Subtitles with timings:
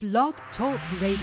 [0.00, 1.18] Blog Talk Radio.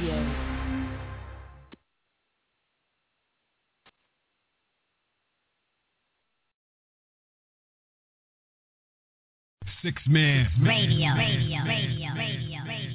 [9.82, 10.50] Six man.
[10.62, 12.95] Radio, radio, radio, radio, radio.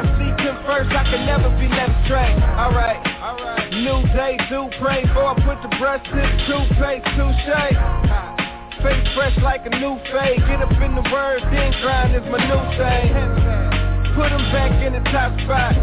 [0.00, 2.32] I seek him first, I can never be led straight.
[2.56, 3.68] Alright, alright.
[3.68, 7.76] New day, do pray I put the brush to the toothpaste, touche.
[8.80, 10.40] Face fresh like a new fade.
[10.48, 13.12] Get up in the words, then grind is my new thing.
[14.16, 15.76] Put them back in the top spot.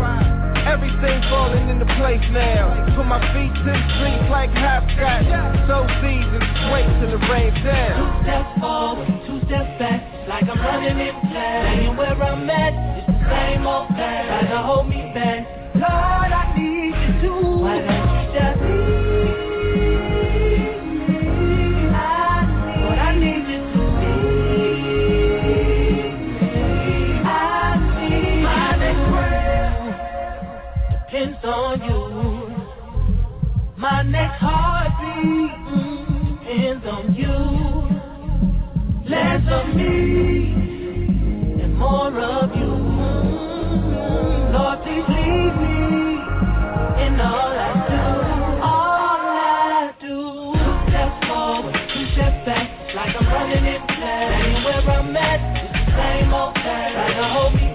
[0.65, 2.73] Everything falling into place now.
[2.97, 5.29] Put my feet to the streets like hopscotch.
[5.69, 10.57] So seasons, wait till the rain down Two steps forward, two steps back, like I'm
[10.57, 11.85] running in place.
[11.85, 14.25] Staying where I'm at, same old thing.
[14.27, 15.45] Trying to hold me back.
[15.75, 17.33] Lord, I need you to.
[17.61, 18.69] Why don't you just me?
[21.93, 22.01] I,
[22.81, 23.83] Lord, I need you to.
[27.25, 27.29] I
[27.99, 29.77] need my next breath
[31.11, 32.01] depends on you.
[33.77, 35.51] My next heartbeat
[36.39, 37.35] depends on you.
[39.09, 40.53] Less of me
[41.63, 42.86] and more of you.
[44.57, 46.17] Lord, please me
[47.05, 48.01] in all I do.
[48.65, 50.17] All I do.
[50.89, 51.75] Steps forward,
[52.13, 54.33] steps back, like I'm running in place.
[54.33, 56.63] Staying where I'm at, it's the same old thing.
[56.65, 57.66] Trying to hold me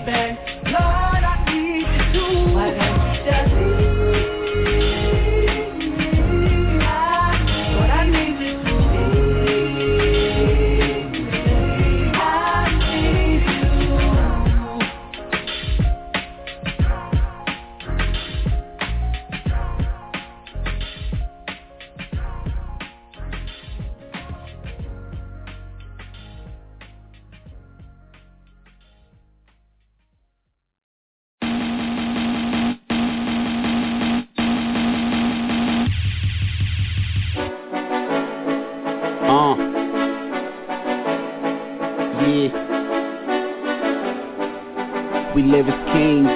[45.34, 46.28] We live as kings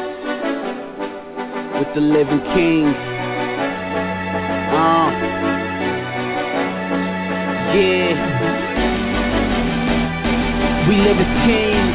[1.76, 2.86] with the living king.
[4.72, 5.10] Uh.
[7.76, 8.16] Yeah.
[10.88, 11.92] We live as kings.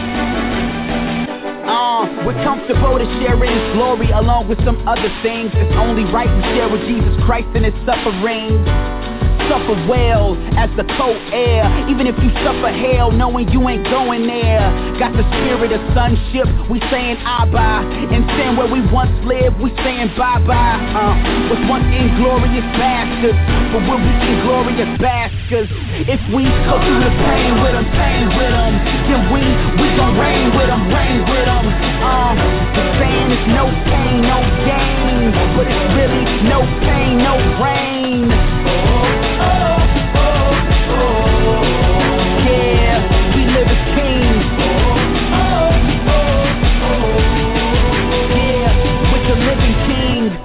[1.65, 5.49] Uh, we're comfortable to share in his glory along with some other things.
[5.55, 8.61] It's only right we share with Jesus Christ in his suffering
[9.51, 11.67] suffer well as the co-heir.
[11.91, 14.63] Even if you suffer hell, knowing you ain't going there.
[14.95, 17.83] Got the spirit of sonship, we saying Abba.
[18.15, 20.55] And sin where we once lived, we saying bye-bye.
[20.95, 23.35] Uh, was once inglorious bastards,
[23.75, 25.67] but we'll be inglorious bastards.
[26.07, 28.73] If we go through the pain with them, pain with them,
[29.11, 29.43] then we,
[29.75, 31.65] we gon' reign with them, reign with them.
[31.99, 32.39] Uh,
[32.71, 38.80] the saying is no pain, no gain, but it's really no pain, no rain.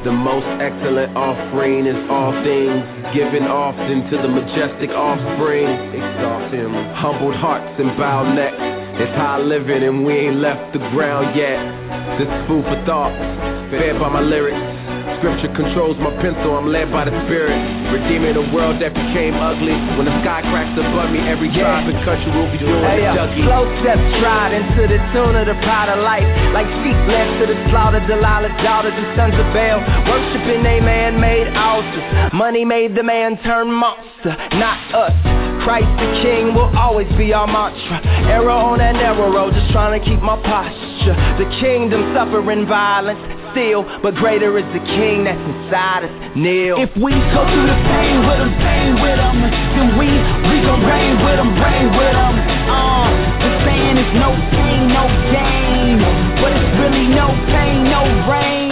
[0.07, 2.79] The most excellent offering is all things
[3.11, 5.67] given often to the majestic offspring.
[5.67, 6.71] Exalt him.
[6.95, 8.55] Humbled hearts and bowed necks.
[9.03, 11.59] It's high living and we ain't left the ground yet.
[12.23, 13.11] This is food for thought,
[13.75, 14.76] fed by my lyrics.
[15.27, 17.59] Scripture controls my pencil, I'm led by the spirit.
[17.91, 19.75] Redeeming a world that became ugly.
[19.99, 23.27] When the sky cracks above me, every tribe and country will be doing Hey, yo,
[23.27, 23.43] Dougie.
[23.43, 26.23] slow steps stride into the tune of the pride of life.
[26.55, 29.83] Like sheep led to the slaughter, Delilah daughter, the sons of Baal.
[30.07, 32.31] Worshipping they man-made altars.
[32.31, 35.11] Money made the man turn monster, not us.
[35.67, 37.99] Christ the King will always be our mantra.
[38.31, 41.19] Arrow on that narrow road, just trying to keep my posture.
[41.43, 43.19] The kingdom suffering violence
[43.57, 46.13] still, but greater is the King that's inside us.
[46.37, 46.77] Kneel.
[46.77, 50.13] If we go through the pain with them, pain with them, then we,
[50.45, 52.35] we gon' reign with them, reign with them.
[52.69, 53.09] Uh,
[53.41, 56.05] the saying is no pain, no gain,
[56.37, 58.66] but it's really no pain, no rain.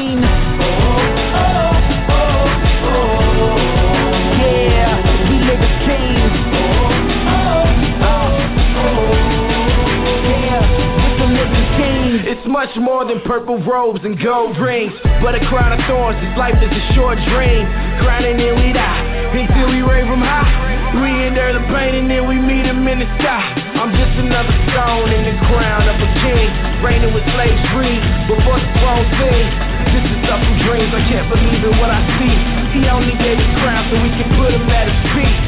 [12.35, 14.91] It's much more than purple robes and gold rings,
[15.23, 16.19] but a crown of thorns.
[16.19, 17.63] This life is a short dream.
[18.03, 19.31] Grinding and we die.
[19.39, 20.51] until we rave them high.
[20.99, 23.55] We endure the pain and then we meet him in the sky.
[23.79, 26.51] I'm just another stone in the crown of a king,
[26.83, 29.47] reigning with slaves free before the throne sing.
[29.95, 32.35] This is up from dreams, I can't believe in what I see.
[32.75, 35.39] He only gave his crown so we can put him at his feet.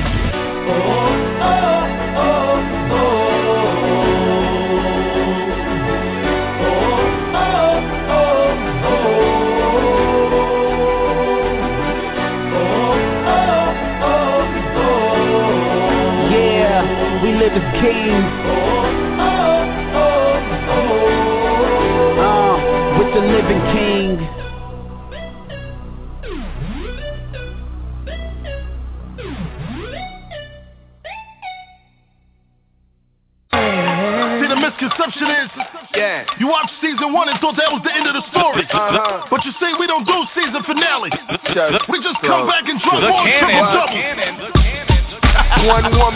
[0.71, 1.75] Oh, oh,
[17.56, 18.26] live as kings.
[22.18, 22.56] Uh,
[22.98, 24.16] with the living king.
[34.36, 35.50] See, the misconception is,
[35.94, 36.25] yeah.
[36.38, 38.64] you watched season one and thought that was the end of the story.
[38.68, 39.26] Uh-huh.
[39.30, 41.10] But you see, we don't do season finale.
[41.88, 44.15] We just come back and drop more triple double.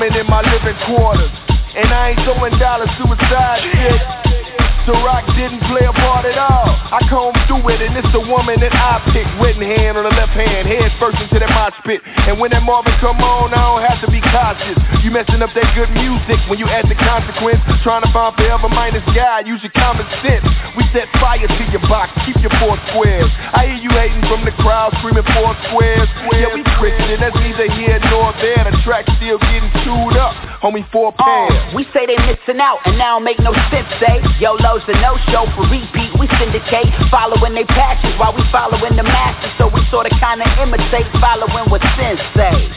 [0.01, 1.29] In my living quarters.
[1.77, 4.40] And I ain't throwing dollars, suicide shit.
[4.89, 6.73] So rock didn't play a part at all.
[6.91, 9.29] I comb through it, and it's the woman that I pick.
[9.39, 12.01] Written hand on the left hand, head first into that mosh spit.
[12.27, 14.79] And when that Marvin come on, I don't have to be cautious.
[15.05, 17.61] You messing up that good music when you add the consequence.
[17.85, 20.45] Trying to find forever minus God, use your common sense.
[20.77, 23.31] We set fire to your box, keep your four squares.
[23.53, 26.09] I hear you hating from the crowd, screaming four squares.
[26.35, 28.65] Yeah, we Christian, that's neither here nor there.
[28.65, 30.33] The track still getting chewed up,
[30.65, 31.53] homie, four pairs.
[31.53, 34.23] Uh, we say they missing out, and now make no sense, say.
[34.41, 39.03] YOLO Flows a no-show for repeat, we syndicate Following they passions while we following the
[39.03, 39.51] masters.
[39.59, 42.71] So we sorta kinda imitate following what sin say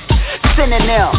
[0.57, 1.13] Synonym,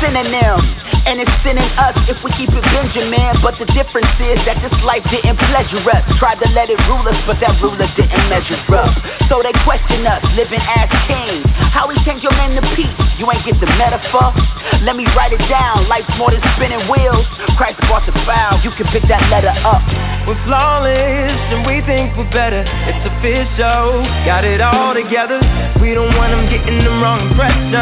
[0.00, 0.60] synonym.
[1.06, 3.40] And it's sinning us if we keep it Benjamin.
[3.40, 6.04] But the difference is that this life didn't pleasure us.
[6.20, 8.92] Tried to let it rule us, but that ruler didn't measure up.
[9.32, 11.46] So they question us, living as kings.
[11.70, 14.34] How we change your name to peace, you ain't get the metaphor?
[14.82, 17.24] Let me write it down, life's more than spinning wheels.
[17.56, 19.84] Christ brought the file, you can pick that letter up.
[20.26, 22.66] We're flawless and we think we're better.
[22.66, 25.38] It's official, got it all together.
[25.80, 27.72] We don't want them getting the wrong impression.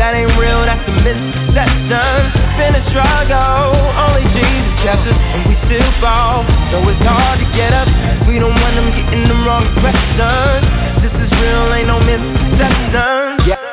[0.00, 0.94] That ain't real, that's a
[1.32, 2.32] misconception.
[2.60, 6.44] Been a struggle, only Jesus kept us, and we still fall.
[6.70, 7.88] So it's hard to get up.
[8.28, 10.60] We don't want them getting the wrong impression.
[11.00, 12.51] This is real, ain't no misconception.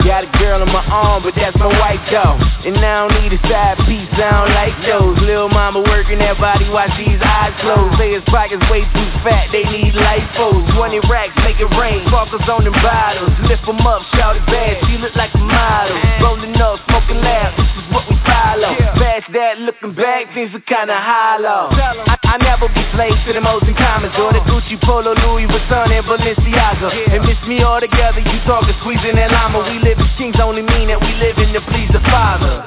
[0.10, 2.41] Got a girl on my arm, but that's my white dog.
[2.65, 5.22] And I don't need a side piece, I don't like those.
[5.22, 7.93] Lil' mama working that body, watch these eyes closed.
[8.01, 10.65] Say his pockets way too fat, they need lifos.
[10.74, 13.29] 20 racks, make it rain, sparkles on them bottles.
[13.46, 15.93] Lift them up, shout it bad, she look like a model.
[16.25, 18.74] Rolling up, smoking loud, this is what we follow.
[18.98, 21.69] Past that, looking back, things are kinda hollow.
[21.75, 25.46] I, I never be slave to the most in comments or the Gucci Polo, Louis
[25.46, 26.88] Vuitton, and Balenciaga.
[27.13, 29.63] And miss me all together, you talking squeezing that llama.
[29.67, 32.63] We live as kings only mean that we live in to please the Father.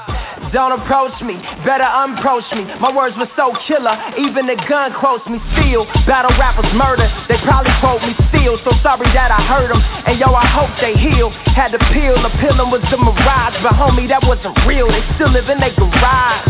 [0.52, 2.68] Don't approach me, better unapproach me.
[2.76, 5.88] My words were so killer, even the gun quotes me still.
[6.04, 8.60] Battle rappers murder, they probably quote me still.
[8.60, 11.32] So sorry that I hurt them, and yo, I hope they heal.
[11.56, 14.92] Had to peel, the peeling was the mirage, but homie, that wasn't real.
[14.92, 16.44] They still live in their garage.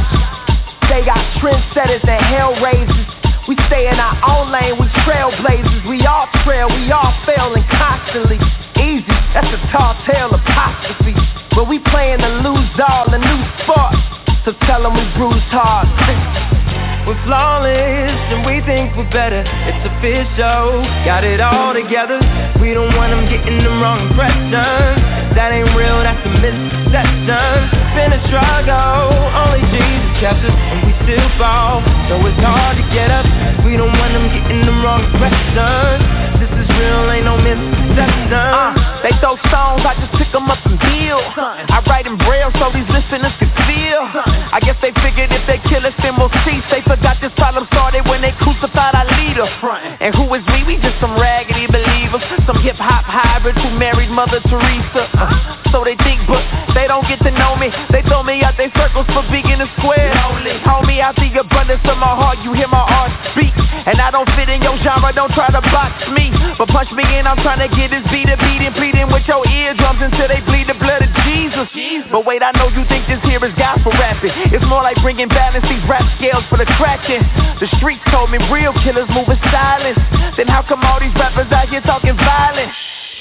[0.90, 3.07] They got trendsetters and hell raisers.
[3.47, 5.87] We stay in our own lane, we trailblazers.
[5.87, 8.42] We all trail, we all failing constantly.
[9.33, 11.17] That's a tall tale apostrophe.
[11.57, 13.97] But we playing to lose all, a new sport.
[14.45, 15.89] So tell them we bruised hard.
[17.07, 19.43] We're flawless and we think we're better.
[19.43, 22.23] It's official, got it all together.
[22.62, 24.55] We don't want them getting the wrong impression.
[25.35, 27.59] That ain't real, that's a misconception.
[27.99, 31.83] Been a struggle, only Jesus kept us, and we still fall.
[32.07, 33.27] So it's hard to get up.
[33.67, 36.32] We don't want them getting the wrong impression.
[36.59, 38.33] Is real, ain't no misconception.
[38.33, 41.25] Uh, they throw stones, I just pick them up and build.
[41.37, 44.03] I write in braille so these listeners can feel.
[44.53, 46.65] I guess they figured if they kill us, then we'll cease.
[46.71, 49.49] They forgot this problem started when they crucified our leader.
[50.01, 50.65] And who is we?
[50.65, 52.23] We just some raggedy believers.
[52.47, 55.09] Some hip hop hybrids who married Mother Teresa.
[55.17, 56.42] Uh, so they think, but
[57.03, 57.67] don't get to know me.
[57.91, 60.15] They throw me out they circles for being a square.
[60.63, 63.51] Homie, out the abundance of my heart, you hear my heart speak.
[63.59, 66.31] And I don't fit in your genre, don't try to box me.
[66.55, 68.39] But punch me in, I'm trying to get this beat and
[68.79, 71.67] pleading with your eardrums until they bleed the blood of Jesus.
[72.15, 74.31] But wait, I know you think this here is gospel rapping.
[74.55, 77.27] It's more like bringing balance, these rap scales for the cracking.
[77.59, 79.99] The streets told me real killers move in silence.
[80.39, 82.71] Then how come all these rappers out here talking violent?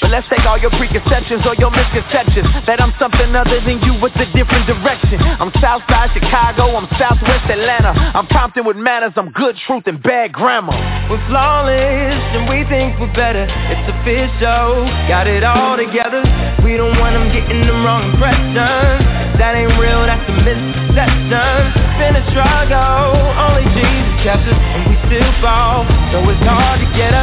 [0.02, 3.94] But let's take all your preconceptions or your misconceptions That I'm something other than you
[4.02, 9.30] with a different direction I'm Southside Chicago, I'm Southwest Atlanta I'm Compton with manners, I'm
[9.32, 10.74] good truth and bad grammar
[11.06, 16.26] We're flawless and we think we're better It's official, got it all together
[16.66, 18.54] We don't want them getting the wrong impression.
[18.56, 21.60] That ain't real, that's a misconception.
[22.00, 25.84] Been a struggle, only Jesus kept us, and we still fall.
[26.14, 27.21] So it's hard to get up.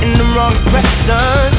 [0.00, 1.49] Getting the wrong impression.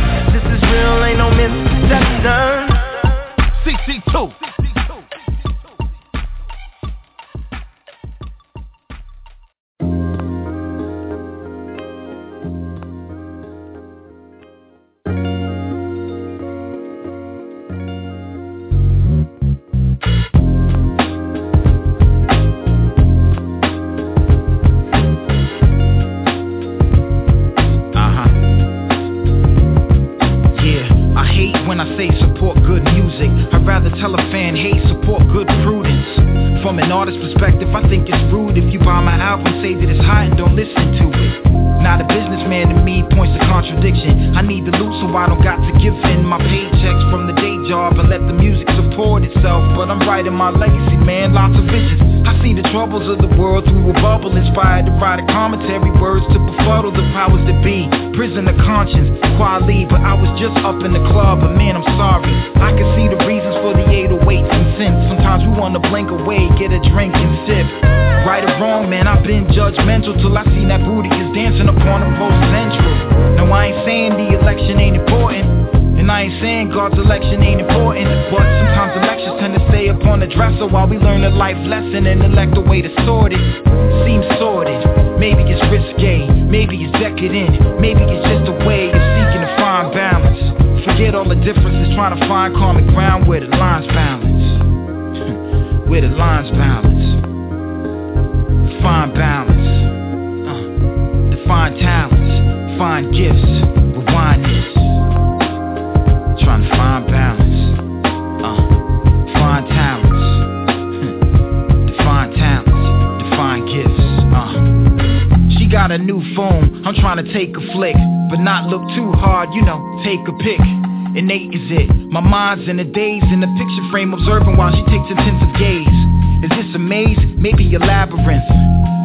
[122.72, 126.00] In a daze in the picture frame observing while she takes intensive gaze.
[126.48, 127.20] Is this a maze?
[127.36, 128.48] Maybe a labyrinth.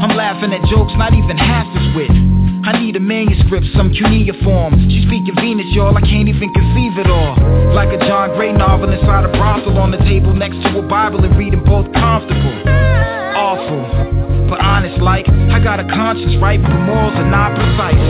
[0.01, 2.11] I'm laughing at jokes not even half as wit.
[2.67, 4.91] I need a manuscript, some cuneiform.
[4.91, 7.35] She's speaking Venus, y'all, I can't even conceive it all.
[7.75, 11.25] Like a John Gray novel inside a brothel on the table next to a Bible
[11.25, 12.57] and reading both comfortable.
[13.35, 16.61] Awful, but honest like, I got a conscience, right?
[16.61, 18.03] But morals are not precise.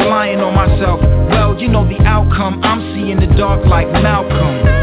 [0.00, 1.00] Relying on myself,
[1.30, 2.62] well, you know the outcome.
[2.62, 4.80] I'm seeing the dark like Malcolm.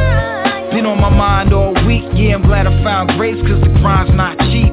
[0.72, 4.12] Been on my mind all week, yeah, I'm glad I found grace, cause the crime's
[4.14, 4.70] not cheap.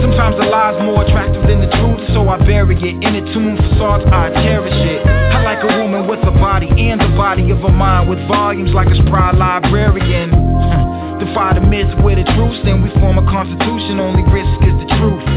[0.00, 2.96] Sometimes the lie's more attractive than the truth, so I bury it.
[3.04, 5.04] In a tomb facades, I cherish it.
[5.06, 8.72] I like a woman with a body and the body of a mind with volumes
[8.72, 10.32] like a spry librarian.
[11.22, 14.88] Defy the myths with the truth, then we form a constitution, only risk is the
[14.98, 15.35] truth.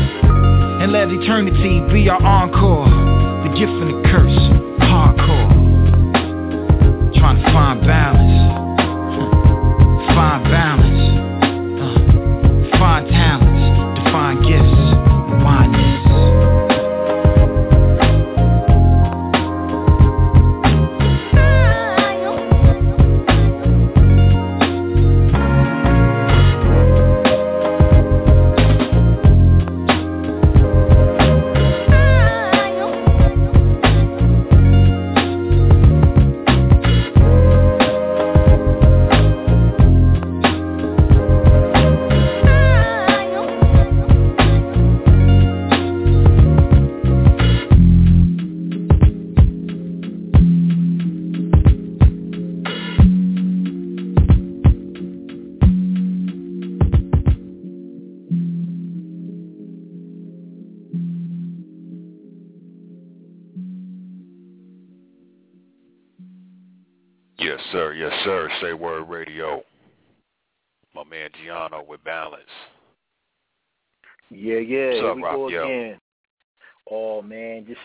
[0.90, 2.90] And let eternity be our encore,
[3.46, 4.40] the gift and the curse,
[4.90, 5.54] hardcore.
[7.14, 8.38] Trying to find balance.
[10.18, 10.99] Find balance,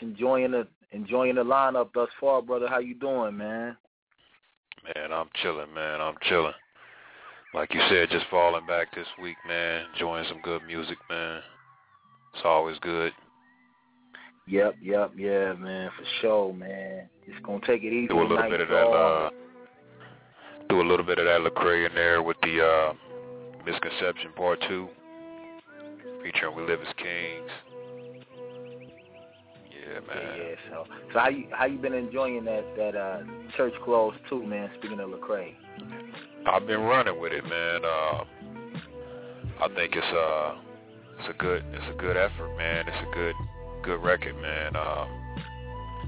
[0.03, 2.69] enjoying the enjoying the lineup thus far, brother.
[2.69, 3.77] How you doing, man?
[4.85, 6.01] Man, I'm chilling, man.
[6.03, 6.53] I'm chilling.
[7.55, 9.87] Like you said, just falling back this week, man.
[9.95, 11.41] Enjoying some good music, man.
[12.35, 13.13] It's always good.
[14.47, 17.09] Yep, yep, yeah, man, for sure, man.
[17.27, 18.09] Just gonna take it easy.
[18.09, 18.75] Do a little bit of that.
[18.75, 19.31] Uh,
[20.75, 22.93] do a little bit of that Lecrae in there with the uh,
[23.65, 24.89] misconception part two,
[26.23, 27.51] featuring We Live as Kings.
[29.71, 30.37] Yeah, man.
[30.37, 30.55] Yeah, yeah.
[30.71, 33.23] So, so how you how you been enjoying that that uh,
[33.57, 34.69] Church Clothes 2, man?
[34.79, 35.55] Speaking of Lecrae.
[36.47, 37.85] I've been running with it, man.
[37.85, 38.25] Uh,
[39.63, 40.57] I think it's uh
[41.21, 42.87] it's a good it's a good effort, man.
[42.89, 43.35] It's a good
[43.85, 44.75] good record, man.
[44.75, 45.07] Uh,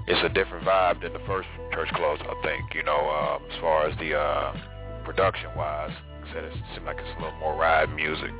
[0.06, 2.74] it's a different vibe than the first Church Clothes, I think.
[2.74, 4.54] You know, uh, as far as the uh,
[5.04, 8.30] production wise, I said it seemed like it's a little more ride music.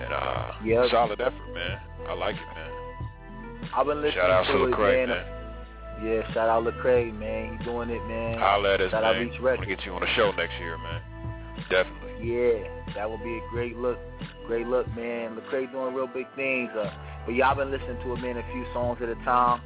[0.00, 0.90] And uh, yep.
[0.90, 1.78] solid effort, man.
[2.08, 3.70] I like it, man.
[3.74, 6.04] I've been listening shout out to, to Lecrae, it, man.
[6.04, 7.58] Yeah, shout out Lecrae, man.
[7.58, 8.42] He doing it, man.
[8.42, 9.14] I'll let us, shout man.
[9.14, 9.68] out Reach I want Records.
[9.68, 11.02] to get you on a show next year, man.
[11.70, 12.32] Definitely.
[12.32, 13.98] Yeah, that would be a great look.
[14.46, 15.36] Great look, man.
[15.36, 16.70] Lecrae doing real big things.
[16.70, 16.90] Uh,
[17.24, 19.60] but y'all been listening to it, man, a few songs at a time.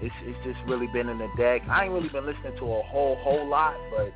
[0.00, 1.62] It's it's just really been in the deck.
[1.68, 4.12] I ain't really been listening to a whole whole lot, but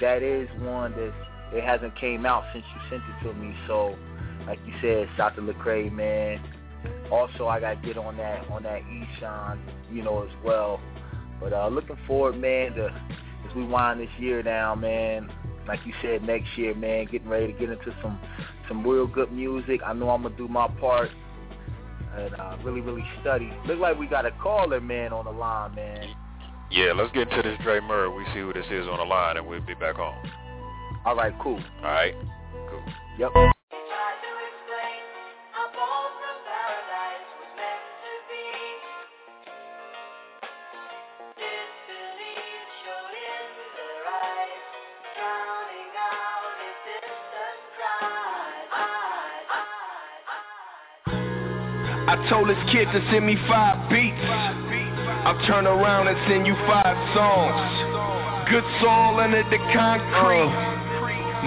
[0.00, 1.12] that is one that
[1.52, 3.54] it hasn't came out since you sent it to me.
[3.66, 3.96] So,
[4.46, 6.40] like you said, shout to Lecrae, man.
[7.10, 9.58] Also, I gotta get on that on that Eshon,
[9.92, 10.80] you know, as well.
[11.40, 15.30] But uh, looking forward, man, to as we wind this year down, man.
[15.66, 18.18] Like you said, next year, man, getting ready to get into some
[18.68, 19.80] some real good music.
[19.84, 21.10] I know I'm gonna do my part
[22.18, 23.52] and uh, really, really study.
[23.66, 26.14] Look like we got a caller, man, on the line, man.
[26.70, 28.08] Yeah, let's get into this Dre Murray.
[28.10, 30.30] We see who this is on the line, and we'll be back on.
[31.06, 31.62] All right, cool.
[31.82, 32.14] All right,
[32.70, 32.82] cool.
[33.18, 33.54] Yep.
[52.26, 54.18] Told this kid to send me five beats.
[55.24, 58.50] I'll turn around and send you five songs.
[58.50, 60.77] Good soul under the concrete.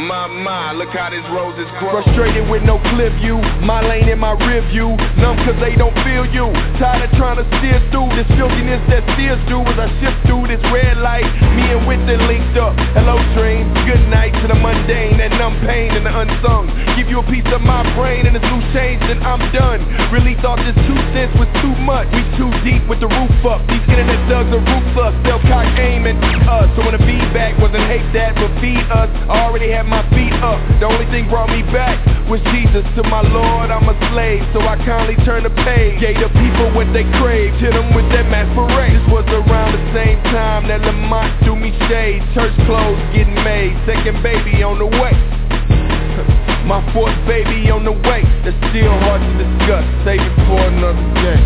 [0.02, 2.02] My, my, look how this rose is grown.
[2.02, 4.98] Frustrated with no clear view, my lane in my rear view.
[5.22, 6.50] Numb cause they don't feel you.
[6.82, 10.50] Tired of trying to steer through this filthiness that steers through as I shift through
[10.50, 11.30] this red light.
[11.54, 12.74] Me and Winston linked up.
[12.98, 13.70] Hello, dream.
[13.86, 16.74] Good night to the mundane, that numb pain and the unsung.
[16.98, 19.86] Give you a piece of my brain and it's loose change, then I'm done.
[20.10, 22.10] Really thought this two cents was too much.
[22.10, 23.62] We too deep with the roof up.
[23.70, 25.14] These internet thugs are ruthless.
[25.30, 26.18] Self cock aim at
[26.50, 26.74] us.
[26.74, 29.14] So when the feedback wasn't hate that, but feed us.
[29.30, 30.58] I already had my feet up.
[30.80, 32.00] The only thing brought me back
[32.32, 32.88] was Jesus.
[32.96, 36.00] To my Lord, I'm a slave, so I kindly turn the page.
[36.00, 38.96] Gave the people what they crave, hit them with that masquerade.
[38.96, 42.24] This was around the same time that Lamont threw me shade.
[42.32, 45.12] Church clothes getting made, second baby on the way.
[46.72, 48.24] My fourth baby on the way.
[48.48, 49.84] That's still hard to discuss.
[50.08, 51.42] Save it for another day.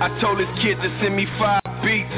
[0.00, 2.08] I told this kid to send me five beats.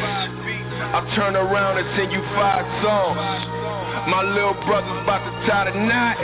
[0.94, 3.67] I'll turn around and send you five songs.
[4.06, 6.16] My little brother's about to tie the knot.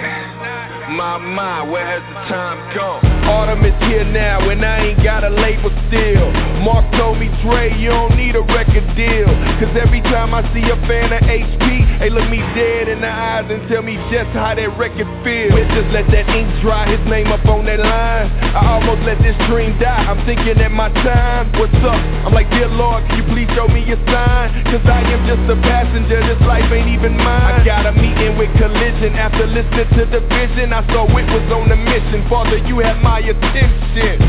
[0.94, 3.00] My, mind, where has the time gone?
[3.24, 6.28] Autumn is here now, and I ain't got a label still.
[6.60, 9.26] Mark told me, Dre, you don't need a record deal.
[9.58, 11.64] Cause every time I see a fan of HP,
[12.04, 15.56] they look me dead in the eyes and tell me just how that record feels.
[15.56, 18.28] We just let that ink dry, his name up on that line.
[18.52, 20.04] I almost let this dream die.
[20.04, 21.96] I'm thinking at my time, what's up?
[22.28, 24.52] I'm like, dear Lord, can you please show me a sign?
[24.68, 27.63] Cause I am just a passenger, this life ain't even mine.
[27.64, 30.76] Got a meeting with collision after listening to the vision.
[30.76, 32.20] I saw it was on a mission.
[32.28, 34.20] Father, you have my attention.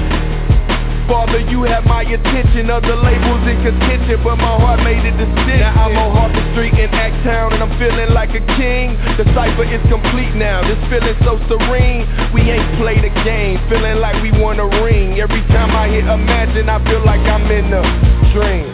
[1.12, 2.72] Father, you have my attention.
[2.72, 5.68] Other labels in contention, but my heart made a decision.
[5.68, 6.88] Now I'm on Harper Street in
[7.28, 8.96] Town, and I'm feeling like a king.
[9.20, 10.64] The cipher is complete now.
[10.64, 12.08] This feeling so serene.
[12.32, 15.20] We ain't played a game, feeling like we won a ring.
[15.20, 17.84] Every time I hit Imagine, I feel like I'm in a
[18.32, 18.72] dream.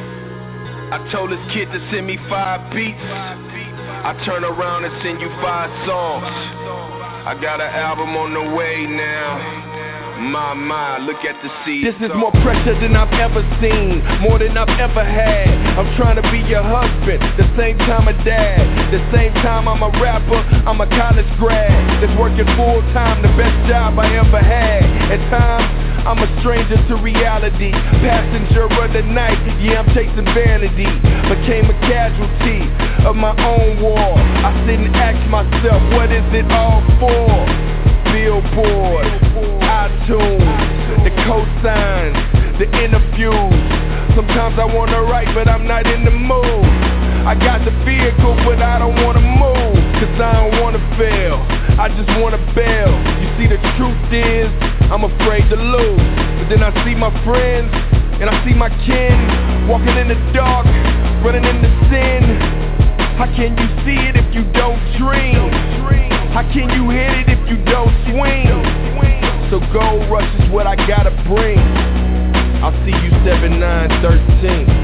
[0.94, 3.02] I told this kid to send me five beats.
[3.10, 3.71] five beats.
[4.04, 6.26] I turn around and send you five songs.
[6.26, 9.71] I got an album on the way now.
[10.22, 11.82] My, my, look at the seed.
[11.82, 12.22] This is uh.
[12.22, 15.50] more pressure than I've ever seen, more than I've ever had.
[15.74, 18.62] I'm trying to be your husband, the same time a dad.
[18.94, 20.38] The same time I'm a rapper,
[20.70, 21.74] I'm a college grad.
[22.06, 24.86] That's working full time, the best job I ever had.
[25.10, 25.66] At times,
[26.06, 27.74] I'm a stranger to reality,
[28.06, 29.42] passenger of the night.
[29.58, 30.86] Yeah, I'm chasing vanity.
[31.34, 32.62] Became a casualty
[33.10, 34.22] of my own war.
[34.22, 37.91] I sit and ask myself, what is it all for?
[38.12, 39.08] Billboard,
[39.64, 42.20] iTunes, the cosigns,
[42.60, 43.56] the interviews.
[44.16, 46.68] Sometimes I wanna write, but I'm not in the mood.
[47.24, 49.80] I got the vehicle, but I don't wanna move.
[49.96, 51.40] Cause I don't wanna fail.
[51.80, 52.92] I just wanna bail.
[53.24, 54.52] You see, the truth is,
[54.92, 56.04] I'm afraid to lose.
[56.38, 57.72] But then I see my friends,
[58.20, 60.68] and I see my kin walking in the dark,
[61.24, 62.28] running into sin.
[63.16, 66.21] How can you see it if you don't dream?
[66.32, 68.48] How can you hit it if you don't swing?
[69.52, 71.60] So gold rush is what I gotta bring.
[72.64, 74.81] I'll see you 7 9 13.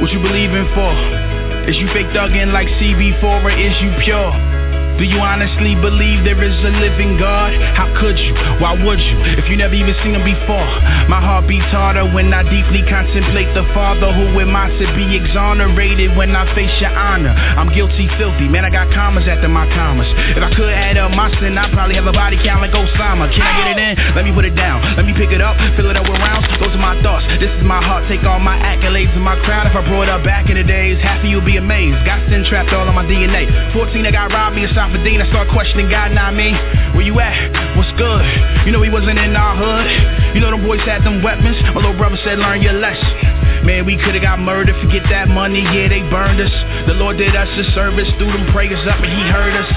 [0.00, 0.92] What you believing for?
[1.70, 4.43] Is you fake thugging like CB4 or is you pure?
[4.94, 7.50] Do you honestly believe there is a living God?
[7.74, 8.30] How could you?
[8.62, 9.16] Why would you?
[9.34, 10.70] If you never even seen him before.
[11.10, 14.14] My heart beats harder when I deeply contemplate the Father.
[14.14, 17.34] Who am I to be exonerated when I face your honor?
[17.34, 18.46] I'm guilty, filthy.
[18.46, 20.06] Man, I got commas after my commas.
[20.30, 23.26] If I could add up my sin, I'd probably have a body count like Osama.
[23.34, 23.92] Can I get it in?
[24.14, 24.78] Let me put it down.
[24.94, 26.46] Let me pick it up, fill it up with rounds.
[26.62, 27.26] Those are my thoughts.
[27.42, 28.06] This is my heart.
[28.06, 29.66] Take all my accolades and my crowd.
[29.66, 31.98] If I brought up back in the days, half of you'll be amazed.
[32.06, 33.50] Got sin trapped all on my DNA.
[33.74, 36.52] 14, I got robbed me inside for Dean, I start questioning God, not me.
[36.92, 37.76] Where you at?
[37.76, 38.24] What's good?
[38.66, 40.36] You know he wasn't in our hood.
[40.36, 41.56] You know them boys had them weapons.
[41.72, 43.64] My little brother said, learn your lesson.
[43.64, 46.52] Man, we could've got murdered, forget that money, yeah, they burned us.
[46.84, 49.68] The Lord did us a service, threw them prayers up, and He heard us.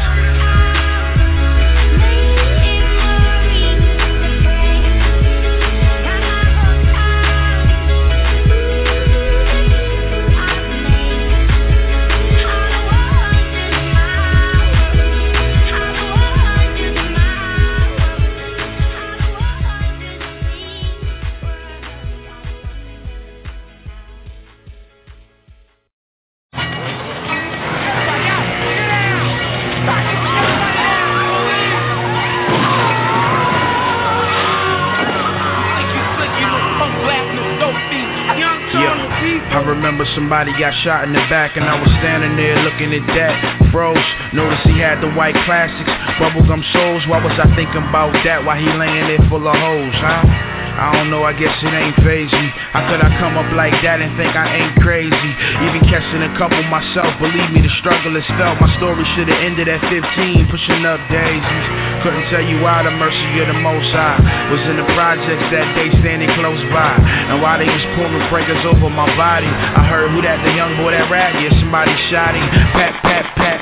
[40.15, 43.35] Somebody got shot in the back and I was standing there looking at that.
[43.71, 43.97] Froze,
[44.33, 45.89] noticed he had the white classics,
[46.21, 47.03] bubblegum souls.
[47.07, 50.47] Why was I thinking about that Why he laying there full of hoes, huh?
[50.77, 52.47] I don't know, I guess it ain't phase me.
[52.69, 55.31] How could I come up like that and think I ain't crazy?
[55.65, 58.61] Even catching a couple myself, believe me, the struggle is felt.
[58.61, 61.96] My story should've ended at 15, pushing up daisies.
[62.07, 64.15] Couldn't tell you why the mercy of the most high
[64.47, 66.95] was in the projects that day standing close by.
[67.03, 70.79] And while they was pulling breakers over my body, I heard who that the young
[70.79, 72.47] boy that rat, yeah, somebody shot him.
[72.71, 73.59] Pat, pat, pat.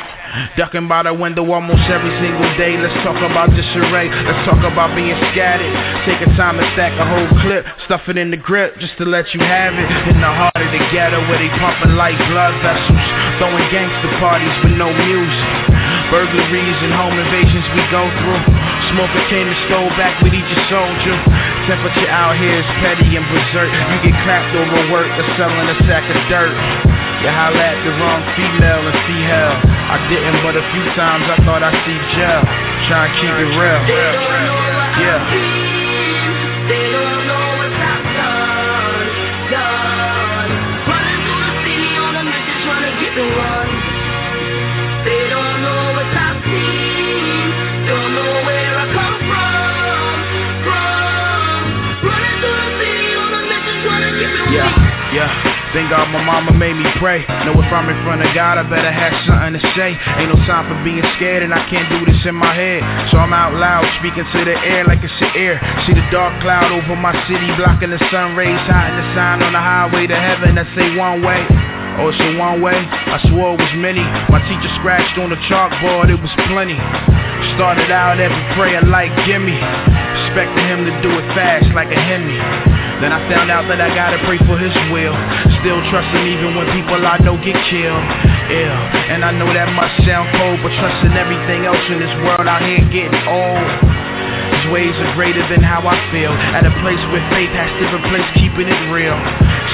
[0.62, 2.78] Ducking by the window almost every single day.
[2.78, 4.14] Let's talk about disarray.
[4.14, 5.74] Let's talk about being scattered.
[6.06, 7.66] Taking time to stack a whole clip.
[7.90, 9.90] Stuff it in the grip just to let you have it.
[10.14, 13.06] In the heart of the ghetto where they pumping like blood vessels.
[13.42, 15.75] Throwing gangster parties with no music.
[16.14, 18.42] Burglaries and home invasions we go through.
[18.94, 21.18] Smoke a can and stole back with each soldier.
[21.66, 23.74] Temperature out here is petty and berserk.
[23.74, 26.54] You get cracked over work or selling a sack of dirt.
[27.26, 29.58] You holla at the wrong female and see hell.
[29.58, 32.42] I didn't, but a few times I thought I see jail.
[32.86, 33.82] Try and keep it real.
[35.02, 35.26] Yeah.
[36.70, 37.16] They don't
[55.76, 57.28] Thank God my mama made me pray.
[57.44, 59.92] Know if I'm in front of God, I better have something to say.
[60.16, 62.80] Ain't no time for being scared, and I can't do this in my head.
[63.12, 65.60] So I'm out loud, speaking to the air like it's the air.
[65.84, 69.52] See the dark cloud over my city, blocking the sun rays, hiding the sign on
[69.52, 71.44] the highway to heaven that say one way.
[72.00, 72.80] Oh, it's a one way?
[72.80, 74.04] I swore it was many.
[74.32, 76.80] My teacher scratched on the chalkboard, it was plenty.
[77.60, 79.60] Started out every prayer like gimme.
[80.24, 82.40] Expecting him to do it fast like a Hemi.
[83.04, 85.16] Then I found out that I gotta pray for his will.
[85.60, 88.06] Still trust him even when people I know get killed.
[88.48, 92.48] Yeah, and I know that must sound cold, but trusting everything else in this world
[92.48, 93.68] out here getting old.
[94.56, 96.32] His ways are greater than how I feel.
[96.32, 99.18] At a place where faith has to replace keeping it real.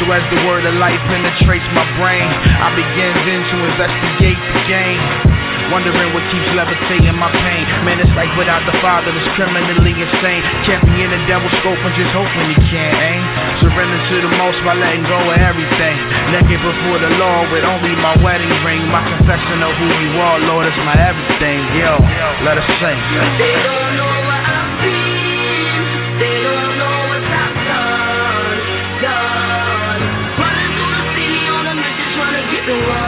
[0.02, 4.62] So as the word of life penetrates my brain, I begin then to investigate the
[4.66, 5.41] game.
[5.72, 7.64] Wondering what keeps levitating my pain.
[7.88, 10.44] Man, it's like without the father, it's criminally insane.
[10.68, 13.24] Can't be in the devil's scope and just hoping he can't aim.
[13.24, 13.64] Eh?
[13.64, 15.96] Surrender to the most by letting go of everything.
[16.36, 18.84] Naked before the Lord with only my wedding ring.
[18.92, 21.64] My confession of who you are, Lord, is my everything.
[21.80, 21.96] Yo,
[22.44, 23.00] let us sing.
[23.40, 28.60] They don't know what I've seen, they don't know what I've done,
[29.08, 30.02] done.
[30.36, 33.01] Running through the city on a mission trying to get the one.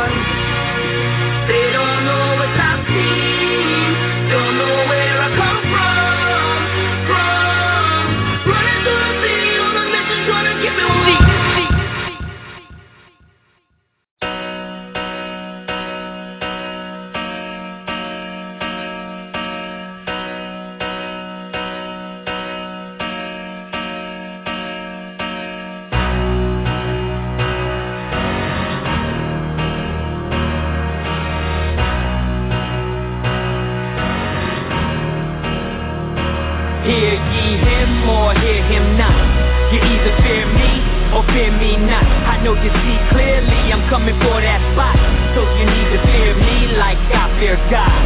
[42.54, 44.94] I you see clearly I'm coming for that spot.
[45.34, 47.98] So you need to fear me like I fear God.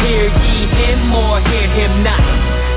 [0.00, 2.24] Hear ye him or hear him not.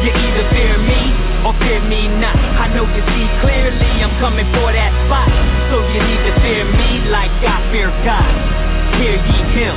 [0.03, 1.15] You either fear me
[1.47, 2.35] or fear me not.
[2.35, 5.31] I know you see clearly I'm coming for that spot.
[5.71, 8.31] So you need to fear me like I fear God.
[8.99, 9.75] Hear ye him.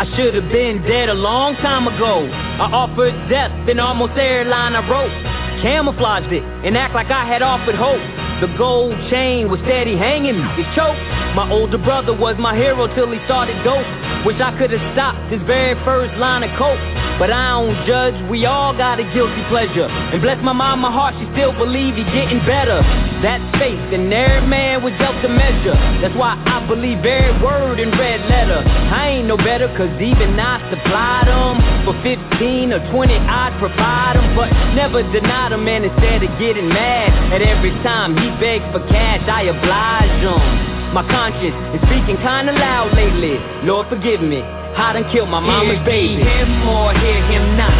[0.00, 2.24] I should have been dead a long time ago.
[2.32, 5.12] I offered death in almost every line I wrote.
[5.60, 8.00] Camouflaged it and act like I had offered hope.
[8.40, 11.02] The gold chain was steady hanging, it choked.
[11.34, 13.82] My older brother was my hero till he started dope.
[14.26, 16.80] Wish I could have stopped his very first line of coke.
[17.18, 19.90] But I don't judge, we all got a guilty pleasure.
[19.90, 22.78] And bless my mama heart, she still believe he getting better.
[23.22, 25.74] That's faith, and every man was dealt a measure.
[25.98, 28.62] That's why I believe every word in red letter.
[28.62, 31.58] I ain't no better, cause even I supplied them.
[31.82, 34.38] For 15 or 20, I'd provide them.
[34.38, 38.82] But never denied him, and instead of getting mad at every time he begged for
[38.86, 40.67] cash, I oblige him.
[40.96, 43.36] My conscience is speaking kinda loud lately.
[43.62, 44.40] Lord, forgive me.
[44.40, 46.24] I done killed my mama's baby.
[46.24, 47.76] Hear him or hear him not.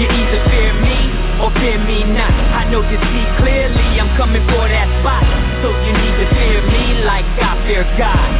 [0.00, 0.98] You either fear me
[1.42, 2.32] or fear me not.
[2.32, 5.24] I know you see clearly I'm coming for that spot.
[5.60, 8.30] So you need to fear me like I fear God.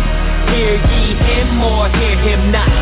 [0.48, 2.72] Hear ye him or hear him not.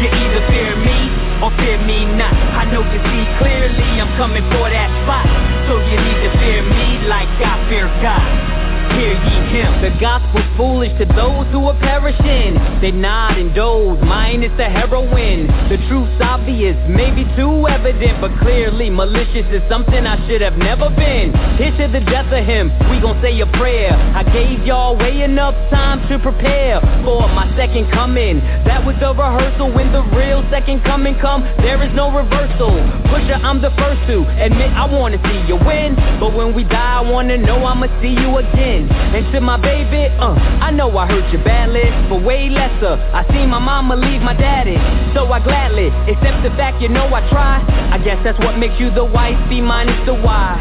[0.00, 0.98] You either fear me
[1.44, 2.32] or fear me not.
[2.32, 5.28] I know you see clearly I'm coming for that spot.
[5.68, 8.57] So you need to fear me like I fear God.
[8.96, 9.82] Hear ye him.
[9.82, 12.54] The gospel's foolish to those who are perishing.
[12.80, 15.48] They nod and doze, mine is the heroin.
[15.68, 20.90] The truth's obvious, maybe too evident, but clearly malicious is something I should have never
[20.90, 21.32] been.
[21.56, 23.92] Here's to the death of him, we gon' say a prayer.
[24.14, 28.40] I gave y'all way enough time to prepare for my second coming.
[28.68, 29.72] That was the rehearsal.
[29.72, 32.76] When the real second coming come, there is no reversal.
[33.10, 35.96] Pusher, I'm the first to admit I wanna see you win.
[36.20, 38.77] But when we die, I wanna know I'ma see you again.
[38.86, 42.94] And to my baby, uh, I know I hurt you badly, but way lesser.
[43.14, 44.76] I seen my mama leave my daddy,
[45.14, 47.64] so I gladly accept the fact you know I try.
[47.90, 50.58] I guess that's what makes you the wife, be minus the why.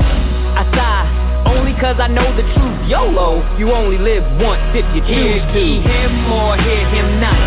[0.58, 1.28] I sigh.
[1.48, 5.64] Only cause I know the truth, YOLO You only live once if you choose to
[5.64, 7.40] Hear him or hear him not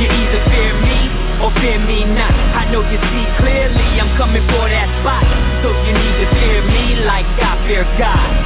[0.00, 0.98] You either fear me
[1.44, 5.26] or fear me not I know you see clearly I'm coming for that spot
[5.60, 8.41] So you need to fear me like I fear God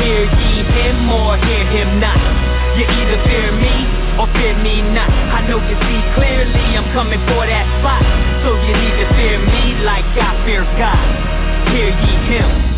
[0.00, 2.16] Hear ye him or hear him not.
[2.76, 3.74] You either fear me
[4.16, 5.10] or fear me not.
[5.10, 8.02] I know you see clearly I'm coming for that spot.
[8.42, 11.04] So you need to fear me like I fear God.
[11.76, 12.69] Hear ye him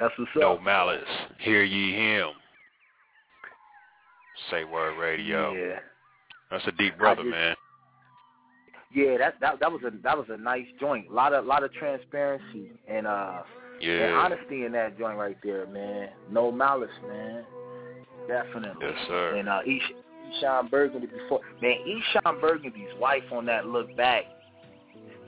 [0.00, 0.62] That's what's No up.
[0.62, 1.02] malice.
[1.40, 2.30] Hear ye him.
[4.50, 5.52] Say word radio.
[5.52, 5.78] Yeah.
[6.50, 7.56] That's a deep brother, just- man.
[8.92, 11.08] Yeah, that that that was a that was a nice joint.
[11.10, 13.42] A lot of lot of transparency and uh
[13.80, 16.08] and honesty in that joint right there, man.
[16.28, 17.44] No malice, man.
[18.26, 18.84] Definitely.
[18.84, 19.36] Yes, sir.
[19.36, 24.24] And uh Eshon Burgundy before man, Eshon Burgundy's wife on that look back.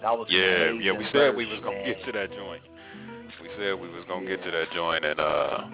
[0.01, 0.91] That was Yeah, yeah.
[0.91, 1.87] We said we was gonna man.
[1.87, 2.63] get to that joint.
[3.41, 5.65] We said we was gonna get to that joint, and uh,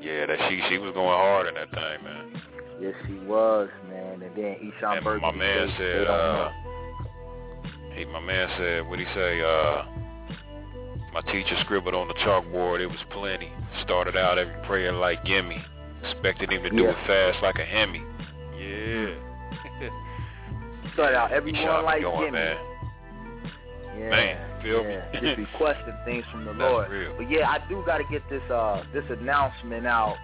[0.00, 2.42] yeah, that she she was going hard in that thing, man.
[2.80, 4.22] Yes, she was, man.
[4.22, 5.26] And then Eshon And Burgundy.
[5.26, 7.94] my man they- said, they don't uh, know.
[7.94, 9.40] he, my man said, what he say?
[9.40, 9.84] Uh,
[11.14, 12.80] my teacher scribbled on the chalkboard.
[12.80, 13.52] It was plenty.
[13.84, 15.62] Started out every prayer like gimme.
[16.02, 16.90] Expected him to do Yeah.
[16.90, 18.02] it fast like a Hemi.
[18.58, 19.14] Yeah.
[20.94, 22.32] started out every everyone shot me like going, Jimmy.
[22.32, 22.56] man.
[23.98, 24.96] Yeah, Man, feel me?
[25.14, 26.90] Just requesting things from the Lord.
[26.90, 27.14] real.
[27.16, 30.16] But yeah, I do got to get this uh this announcement out,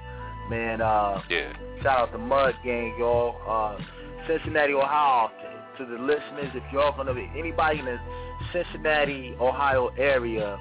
[0.51, 0.81] man.
[0.81, 1.53] Uh, Yeah.
[1.83, 3.37] shout out to Mud Gang, y'all.
[3.47, 3.83] Uh,
[4.27, 5.31] Cincinnati, Ohio.
[5.79, 7.99] To, to the listeners, if y'all gonna be anybody in the
[8.53, 10.59] Cincinnati, Ohio area,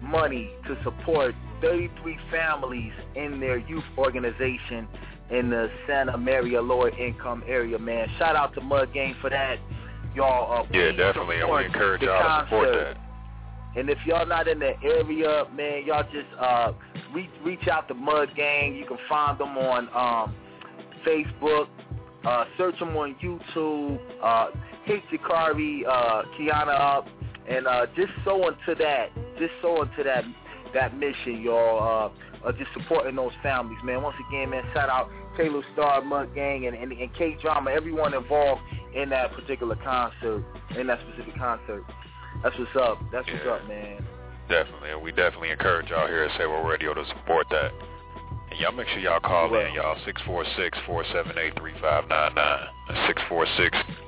[0.00, 4.88] money to support 33 families in their youth organization
[5.30, 8.08] in the Santa Maria lower income area, man.
[8.18, 9.58] Shout out to Mud Gang for that.
[10.16, 12.96] Y'all, uh, Yeah, definitely, and we support encourage y'all to support that.
[13.76, 16.72] And if y'all not in the area, man, y'all just uh,
[17.12, 18.74] reach reach out to Mud Gang.
[18.74, 20.34] You can find them on um,
[21.06, 21.66] Facebook.
[22.24, 24.00] Uh, search them on YouTube.
[24.22, 24.46] Uh,
[24.86, 27.06] hit Jakari uh, Kiana up,
[27.46, 29.08] and uh, just so into that.
[29.38, 30.24] Just so into that
[30.72, 32.12] that mission, y'all.
[32.14, 34.02] Uh, uh, just supporting those families, man.
[34.02, 38.14] Once again, man, shout out Taylor Star, Mud Gang, and, and, and K Drama, everyone
[38.14, 38.62] involved
[38.96, 40.42] in that particular concert,
[40.76, 41.84] in that specific concert.
[42.42, 42.98] That's what's up.
[43.12, 44.04] That's what's up, man.
[44.48, 47.72] Definitely, and we definitely encourage y'all here at Say Word Radio to support that.
[48.50, 52.68] And y'all make sure y'all call in, y'all, 646-478-3599.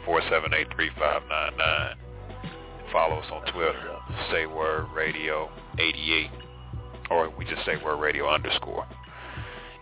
[0.07, 1.95] 646-478-3599.
[2.93, 3.97] Follow us on Twitter,
[4.31, 6.31] Say Word Radio 88,
[7.11, 8.87] or we just Say Word Radio underscore.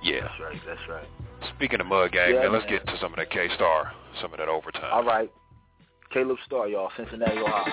[0.03, 0.23] Yeah.
[0.23, 0.61] That's right.
[0.67, 1.07] That's right.
[1.55, 2.79] Speaking of Mud Gang, Yeah, man, let's man.
[2.79, 4.91] get to some of that K-Star, some of that overtime.
[4.93, 5.31] All right.
[6.12, 7.64] Caleb Star, y'all, Cincinnati, Ohio.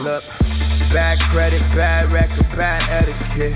[0.00, 0.24] Look,
[0.94, 3.52] bad credit, bad record, bad etiquette.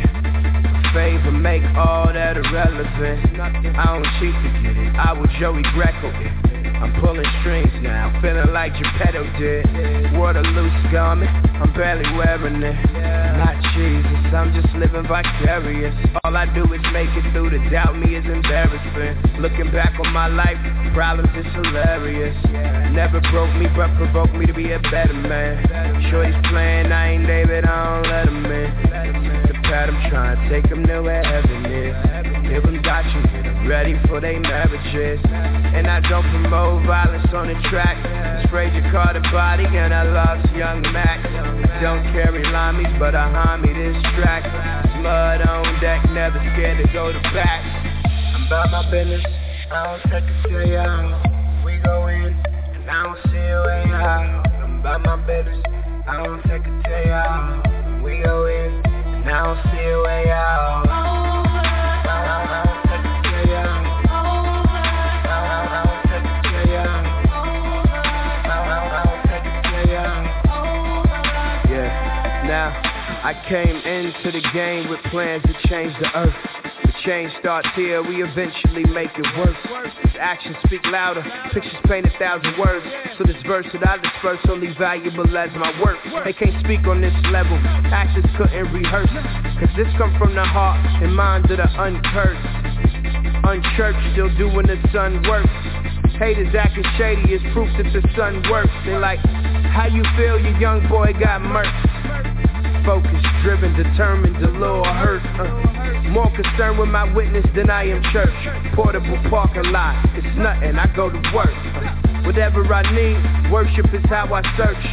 [0.93, 3.41] Favor make all that irrelevant.
[3.41, 4.95] I don't cheat to get it.
[4.95, 6.44] I was Joey Greco.
[6.81, 9.65] I'm pulling strings now, feeling like Geppetto did.
[10.15, 12.77] Wore the loose garment, I'm barely wearing it.
[13.39, 15.95] Not Jesus, I'm just living vicarious.
[16.25, 17.51] All I do is make it through.
[17.51, 19.41] To doubt me is embarrassing.
[19.41, 20.59] Looking back on my life,
[20.95, 22.37] problems is hilarious.
[22.93, 25.61] Never broke me, but provoked me to be a better man.
[26.11, 28.71] Shorty's playing, I ain't David, I don't let him in.
[29.49, 31.55] The pad, I'm trying to take him to wherever
[33.67, 35.21] ready for their marriages.
[35.25, 37.97] And I don't promote violence on the track.
[38.47, 41.23] Sprayed your car to body and I lost young Mac.
[41.83, 44.45] Don't carry limeys, but I me this track.
[45.03, 47.61] Mud on deck, never scared to go to back.
[48.35, 49.25] I'm about my business,
[49.71, 51.65] I don't take a day out.
[51.65, 54.47] We go in, and I don't see a way out.
[54.63, 55.63] I'm about my business,
[56.07, 58.03] I don't take a day out.
[58.03, 61.14] We go in, and I don't see a way out.
[73.49, 76.35] Came into the game with plans to change the earth.
[76.85, 79.57] The change starts here, we eventually make it work.
[80.03, 81.23] These actions speak louder,
[81.53, 82.87] pictures paint a thousand words.
[83.19, 85.99] So this verse that I disperse only valuable as my work.
[86.25, 87.59] They can't speak on this level,
[87.93, 89.13] actions couldn't rehearse.
[89.61, 92.41] Cause this come from the heart and mind of the uncursed.
[93.45, 95.47] Unchurched, still doing the sun work.
[96.17, 98.73] Haters acting shady is proof that the sun works.
[98.87, 99.19] They like,
[99.75, 102.14] how you feel your young boy got murked?
[102.85, 105.25] Focused, driven, determined, a little hurt.
[105.41, 108.35] Uh, more concerned with my witness than I am church.
[108.75, 111.55] Portable parking lot, it's nothing, I go to work.
[112.25, 114.85] Whatever I need, worship is how I search.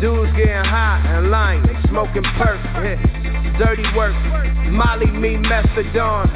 [0.00, 2.60] Dudes getting high and lying, smoking perk.
[3.58, 4.14] Dirty work,
[4.72, 6.28] Molly me methadone.